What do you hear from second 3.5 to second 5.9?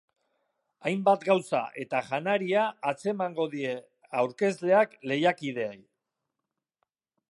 die aurkezleak lehiakideei.